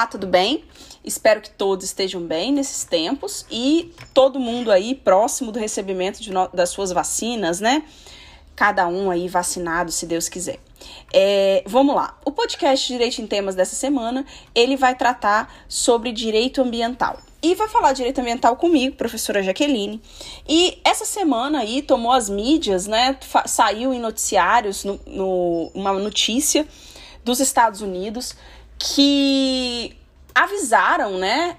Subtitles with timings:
[0.00, 0.64] Olá, tudo bem?
[1.04, 6.48] Espero que todos estejam bem nesses tempos e todo mundo aí próximo do recebimento no...
[6.48, 7.82] das suas vacinas, né?
[8.56, 10.58] Cada um aí vacinado, se Deus quiser.
[11.12, 12.18] É, vamos lá.
[12.24, 14.24] O podcast Direito em Temas dessa semana,
[14.54, 17.20] ele vai tratar sobre direito ambiental.
[17.42, 20.00] E vai falar direito ambiental comigo, professora Jaqueline.
[20.48, 23.18] E essa semana aí tomou as mídias, né?
[23.44, 26.66] Saiu em noticiários no, no, uma notícia
[27.22, 28.34] dos Estados Unidos
[28.80, 29.94] que
[30.34, 31.56] avisaram, né?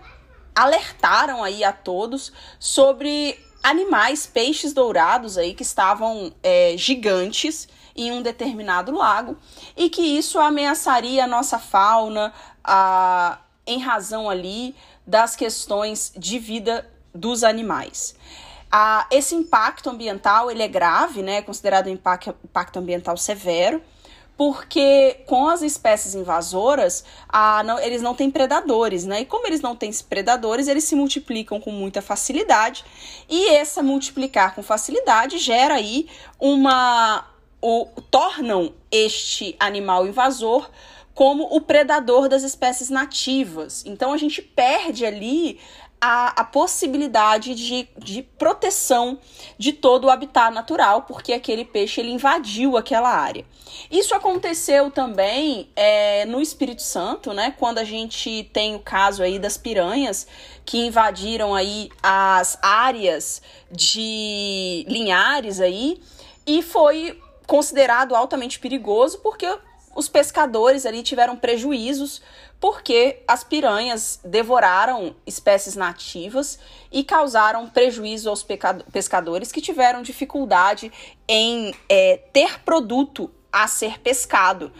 [0.55, 8.21] Alertaram aí a todos sobre animais, peixes dourados aí que estavam é, gigantes em um
[8.21, 9.37] determinado lago
[9.75, 16.89] e que isso ameaçaria a nossa fauna a, em razão ali das questões de vida
[17.13, 18.15] dos animais.
[18.71, 23.83] Ah, esse impacto ambiental ele é grave, né, considerado um impacto, impacto ambiental severo,
[24.37, 29.21] porque com as espécies invasoras, ah, não, eles não têm predadores, né?
[29.21, 32.83] E como eles não têm predadores, eles se multiplicam com muita facilidade,
[33.29, 36.07] e essa multiplicar com facilidade gera aí
[36.39, 37.25] uma.
[37.63, 40.67] O, tornam este animal invasor
[41.13, 43.83] como o predador das espécies nativas.
[43.85, 45.59] Então a gente perde ali
[46.01, 49.19] a, a possibilidade de, de proteção
[49.55, 53.45] de todo o habitat natural, porque aquele peixe ele invadiu aquela área.
[53.89, 57.53] Isso aconteceu também é, no Espírito Santo, né?
[57.57, 60.25] Quando a gente tem o caso aí das piranhas
[60.65, 63.41] que invadiram aí as áreas
[63.71, 66.01] de linhares aí
[66.45, 69.45] e foi considerado altamente perigoso porque
[69.95, 72.21] os pescadores ali tiveram prejuízos
[72.59, 76.59] porque as piranhas devoraram espécies nativas
[76.91, 78.45] e causaram prejuízo aos
[78.91, 80.91] pescadores que tiveram dificuldade
[81.27, 84.71] em é, ter produto a ser pescado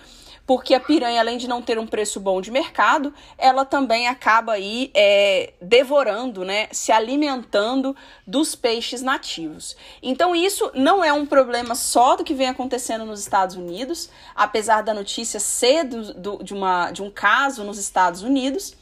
[0.46, 4.54] porque a piranha, além de não ter um preço bom de mercado, ela também acaba
[4.54, 9.76] aí é, devorando, né, se alimentando dos peixes nativos.
[10.02, 14.82] Então isso não é um problema só do que vem acontecendo nos Estados Unidos, apesar
[14.82, 18.76] da notícia ser do, do, de, uma, de um caso nos Estados Unidos,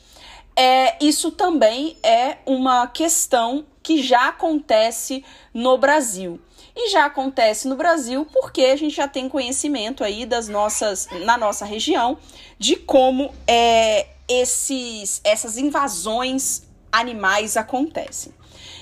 [0.56, 6.40] é, isso também é uma questão que já acontece no Brasil.
[6.82, 11.38] E já acontece no Brasil porque a gente já tem conhecimento aí das nossas, na
[11.38, 12.18] nossa região,
[12.58, 18.34] de como é, esses, essas invasões animais acontecem.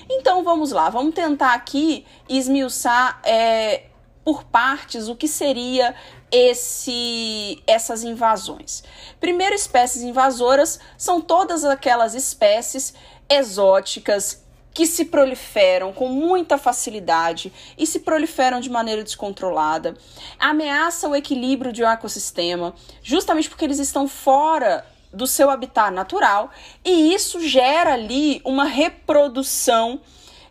[0.08, 3.86] Então vamos lá, vamos tentar aqui esmiuçar é,
[4.24, 5.92] por partes o que seria
[6.30, 8.84] esse essas invasões.
[9.18, 12.94] Primeiro, espécies invasoras são todas aquelas espécies
[13.28, 19.96] exóticas que se proliferam com muita facilidade e se proliferam de maneira descontrolada,
[20.38, 26.50] ameaçam o equilíbrio de um ecossistema, justamente porque eles estão fora do seu habitat natural,
[26.84, 30.00] e isso gera ali uma reprodução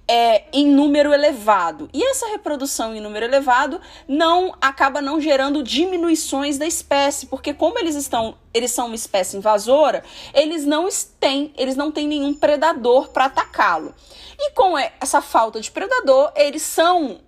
[0.07, 1.89] é, em número elevado.
[1.93, 7.77] E essa reprodução em número elevado não acaba não gerando diminuições da espécie, porque como
[7.77, 10.03] eles estão, eles são uma espécie invasora,
[10.33, 10.87] eles não
[11.19, 13.93] têm, eles não têm nenhum predador para atacá-lo.
[14.39, 17.19] E com essa falta de predador, eles são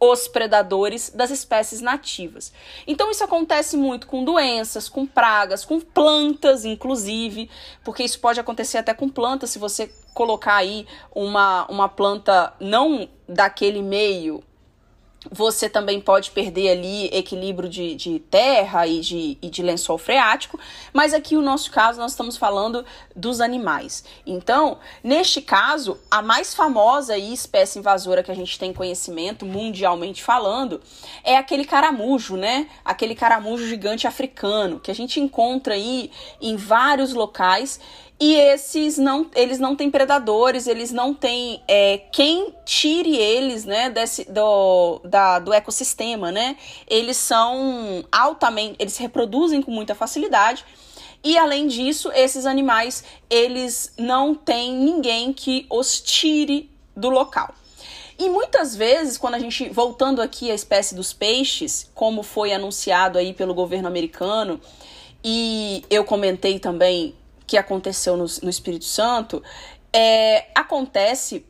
[0.00, 2.52] os predadores das espécies nativas.
[2.86, 7.50] Então isso acontece muito com doenças, com pragas, com plantas, inclusive,
[7.82, 10.84] porque isso pode acontecer até com plantas, se você colocar aí
[11.14, 14.42] uma, uma planta não daquele meio
[15.30, 20.58] você também pode perder ali equilíbrio de, de terra e de, e de lençol freático,
[20.92, 22.84] mas aqui o nosso caso nós estamos falando
[23.16, 24.04] dos animais.
[24.24, 30.80] Então, neste caso, a mais famosa espécie invasora que a gente tem conhecimento, mundialmente falando,
[31.24, 32.68] é aquele caramujo, né?
[32.84, 37.80] Aquele caramujo gigante africano, que a gente encontra aí em vários locais
[38.20, 43.90] e esses não, eles não têm predadores, eles não têm é, quem tire eles, né,
[43.90, 46.56] desse, do, da, do ecossistema, né?
[46.88, 50.64] Eles são altamente, eles se reproduzem com muita facilidade.
[51.22, 57.54] E além disso, esses animais, eles não têm ninguém que os tire do local.
[58.18, 63.16] E muitas vezes, quando a gente, voltando aqui à espécie dos peixes, como foi anunciado
[63.16, 64.60] aí pelo governo americano,
[65.22, 67.14] e eu comentei também
[67.48, 69.42] que aconteceu no, no Espírito Santo,
[69.92, 71.44] é, acontece.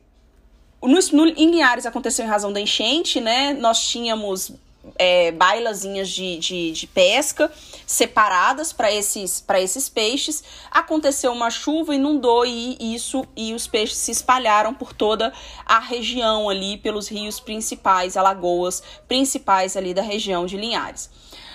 [0.81, 3.53] No, no, em Linhares aconteceu em razão da enchente, né?
[3.53, 4.53] Nós tínhamos
[4.97, 7.51] é, bailazinhas de, de, de, pesca
[7.85, 10.45] separadas para esses, esses peixes.
[10.71, 15.33] Aconteceu uma chuva, inundou e isso e os peixes se espalharam por toda
[15.67, 21.11] a região ali, pelos rios principais, alagoas principais ali da região de Linhares.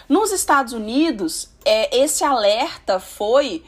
[0.10, 3.63] Nos Estados Unidos, é, esse alerta foi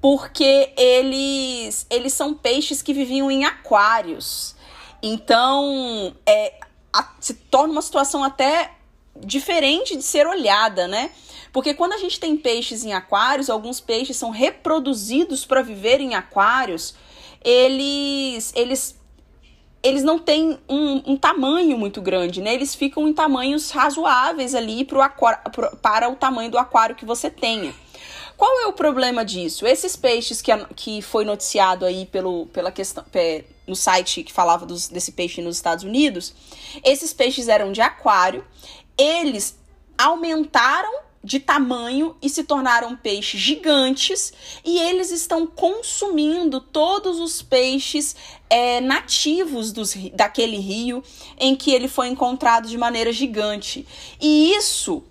[0.00, 4.54] porque eles, eles são peixes que viviam em aquários.
[5.02, 6.54] Então, é,
[6.92, 8.72] a, se torna uma situação até
[9.16, 11.10] diferente de ser olhada, né?
[11.52, 16.14] Porque quando a gente tem peixes em aquários, alguns peixes são reproduzidos para viver em
[16.14, 16.94] aquários,
[17.42, 18.96] eles, eles
[19.82, 22.52] eles não têm um, um, tamanho muito grande, né?
[22.52, 27.04] Eles ficam em tamanhos razoáveis ali pro aquário, pro, para o tamanho do aquário que
[27.04, 27.72] você tenha.
[28.38, 29.66] Qual é o problema disso?
[29.66, 33.04] Esses peixes que, que foi noticiado aí pelo, pela questão
[33.66, 36.32] no site que falava dos, desse peixe nos Estados Unidos,
[36.84, 38.46] esses peixes eram de aquário,
[38.96, 39.58] eles
[39.98, 44.32] aumentaram de tamanho e se tornaram peixes gigantes
[44.64, 48.14] e eles estão consumindo todos os peixes
[48.48, 51.02] é, nativos dos, daquele rio
[51.36, 53.84] em que ele foi encontrado de maneira gigante.
[54.20, 55.02] E isso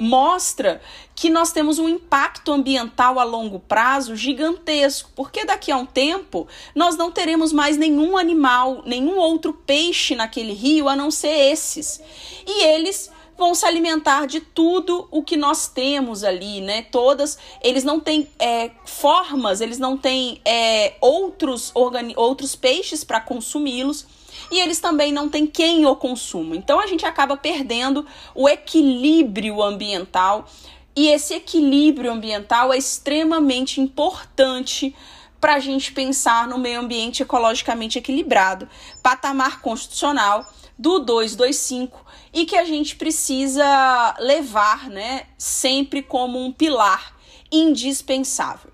[0.00, 0.80] mostra
[1.14, 6.48] que nós temos um impacto ambiental a longo prazo gigantesco, porque daqui a um tempo
[6.74, 12.00] nós não teremos mais nenhum animal, nenhum outro peixe naquele rio a não ser esses.
[12.46, 16.82] E eles vão se alimentar de tudo o que nós temos ali, né?
[16.82, 21.72] Todas, eles não têm é, formas, eles não têm é, outros,
[22.14, 24.06] outros peixes para consumi-los
[24.52, 26.54] e eles também não têm quem o consuma.
[26.54, 30.46] Então a gente acaba perdendo o equilíbrio ambiental
[30.94, 34.94] e esse equilíbrio ambiental é extremamente importante
[35.40, 38.68] para a gente pensar no meio ambiente ecologicamente equilibrado,
[39.02, 40.46] patamar constitucional
[40.78, 47.16] do 225 e que a gente precisa levar, né, sempre como um pilar
[47.50, 48.70] indispensável.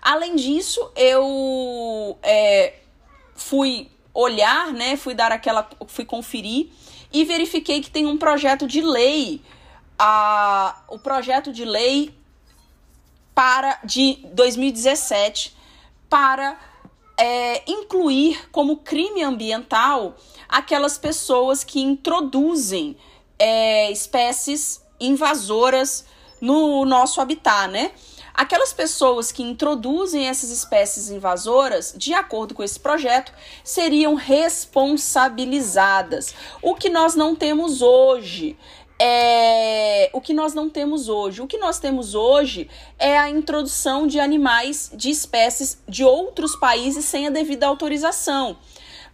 [0.00, 2.74] Além disso, eu é,
[3.34, 6.68] fui olhar, né, fui dar aquela, fui conferir
[7.12, 9.42] e verifiquei que tem um projeto de lei,
[9.98, 12.14] a, o projeto de lei
[13.34, 15.59] para de 2017
[16.10, 16.58] para
[17.16, 20.16] é, incluir como crime ambiental
[20.48, 22.96] aquelas pessoas que introduzem
[23.38, 26.04] é, espécies invasoras
[26.40, 27.92] no nosso habitat, né?
[28.32, 36.34] Aquelas pessoas que introduzem essas espécies invasoras, de acordo com esse projeto, seriam responsabilizadas.
[36.62, 38.56] O que nós não temos hoje
[39.02, 41.40] é o que nós não temos hoje.
[41.40, 42.68] O que nós temos hoje
[42.98, 48.58] é a introdução de animais de espécies de outros países sem a devida autorização.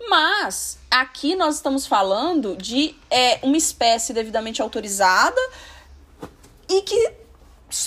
[0.09, 5.41] Mas aqui nós estamos falando de é, uma espécie devidamente autorizada
[6.69, 7.13] e que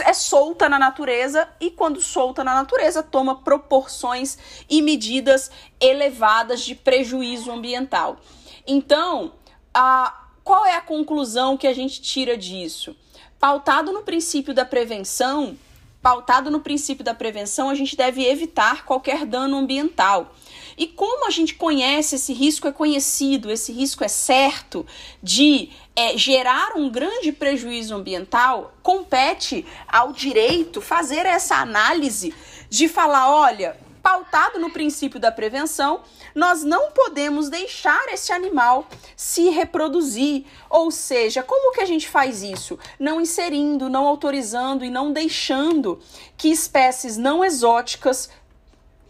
[0.02, 4.38] é solta na natureza e quando solta na natureza toma proporções
[4.70, 8.18] e medidas elevadas de prejuízo ambiental.
[8.66, 9.34] Então,
[9.74, 12.96] a qual é a conclusão que a gente tira disso?
[13.40, 15.56] Pautado no princípio da prevenção,
[16.02, 20.34] pautado no princípio da prevenção, a gente deve evitar qualquer dano ambiental.
[20.76, 24.88] E como a gente conhece, esse risco é conhecido, esse risco é certo
[25.22, 32.34] de é, gerar um grande prejuízo ambiental, compete ao direito fazer essa análise
[32.72, 33.78] de falar: olha,
[34.10, 36.02] pautado no princípio da prevenção,
[36.34, 40.46] nós não podemos deixar esse animal se reproduzir.
[40.68, 42.80] Ou seja, como que a gente faz isso?
[43.00, 46.00] Não inserindo, não autorizando e não deixando
[46.36, 48.32] que espécies não exóticas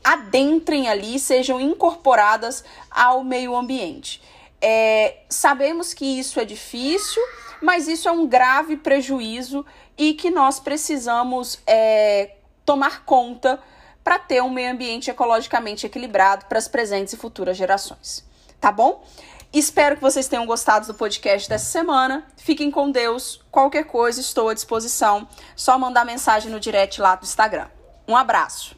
[0.03, 4.21] adentrem ali, sejam incorporadas ao meio ambiente.
[4.61, 7.23] É, sabemos que isso é difícil,
[7.61, 9.65] mas isso é um grave prejuízo
[9.97, 13.61] e que nós precisamos é, tomar conta
[14.09, 18.25] para ter um meio ambiente ecologicamente equilibrado para as presentes e futuras gerações.
[18.59, 19.05] Tá bom?
[19.53, 22.25] Espero que vocês tenham gostado do podcast dessa semana.
[22.35, 23.39] Fiquem com Deus.
[23.51, 25.27] Qualquer coisa, estou à disposição.
[25.55, 27.67] Só mandar mensagem no direct lá do Instagram.
[28.07, 28.75] Um abraço.